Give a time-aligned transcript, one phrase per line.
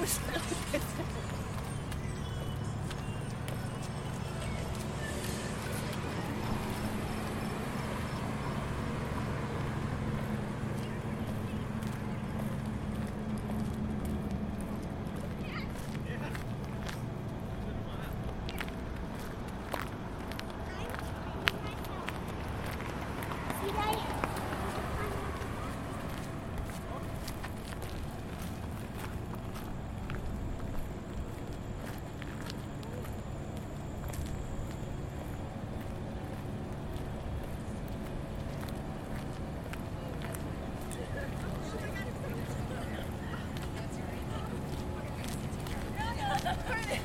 [0.00, 0.40] こしたら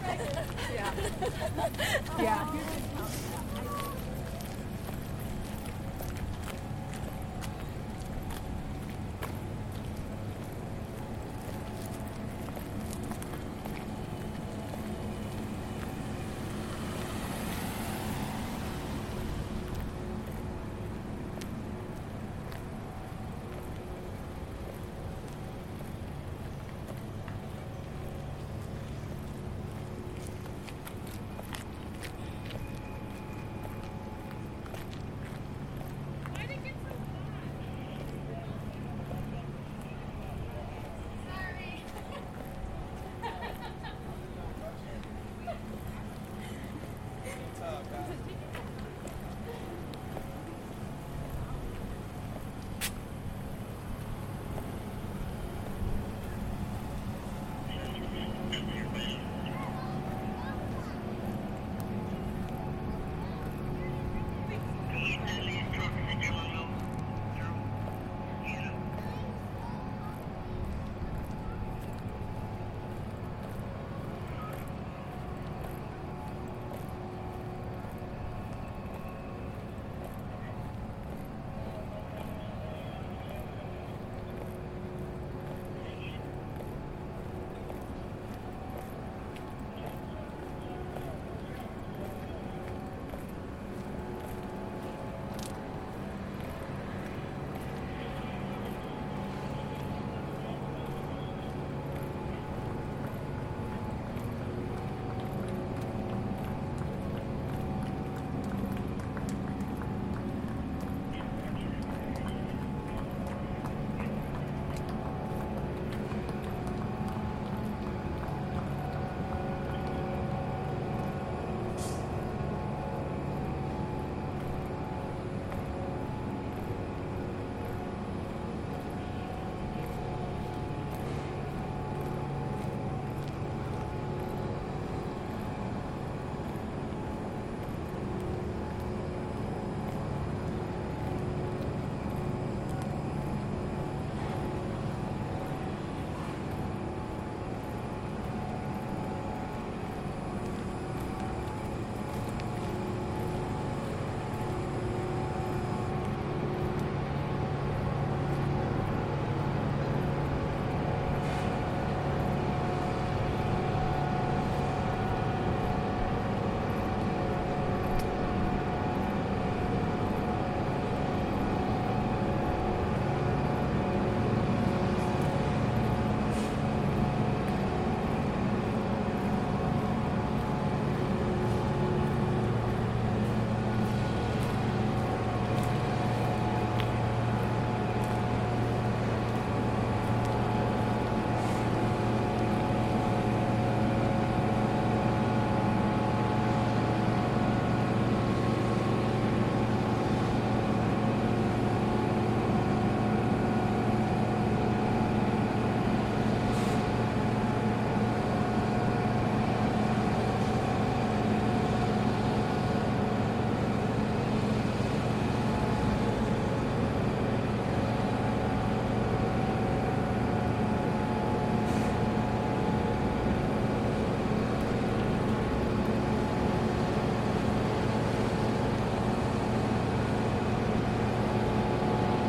[0.74, 0.92] yeah.
[2.20, 3.29] yeah.